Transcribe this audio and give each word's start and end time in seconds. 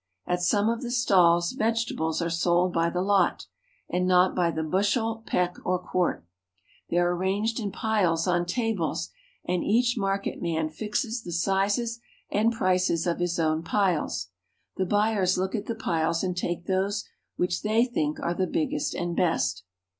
At 0.25 0.41
some 0.41 0.67
of 0.67 0.81
the 0.81 0.89
stalls 0.89 1.51
vegetables 1.51 2.23
are 2.23 2.29
sold 2.31 2.73
by 2.73 2.89
the 2.89 3.03
lot, 3.03 3.45
and 3.87 4.07
not 4.07 4.33
by 4.35 4.49
the 4.49 4.63
bushel, 4.63 5.21
peck, 5.27 5.57
or 5.63 5.77
quart. 5.77 6.25
The}^ 6.91 6.97
are 6.97 7.13
arranged 7.15 7.59
in 7.59 7.71
piles 7.71 8.25
on 8.27 8.47
tables, 8.47 9.11
and 9.45 9.63
each 9.63 9.97
marketman 9.99 10.69
fixes 10.71 11.21
the 11.21 11.31
sizes 11.31 11.99
and 12.31 12.51
prices 12.51 13.05
of 13.05 13.19
his 13.19 13.37
own 13.39 13.61
piles. 13.61 14.29
The 14.75 14.87
buyers 14.87 15.37
look 15.37 15.53
at 15.53 15.67
the 15.67 15.75
piles 15.75 16.23
and 16.23 16.35
take 16.35 16.65
those 16.65 17.07
which 17.35 17.61
they 17.61 17.85
think 17.85 18.19
are 18.21 18.33
the 18.33 18.47
biggest 18.47 18.95
and 18.95 19.15
best. 19.15 19.65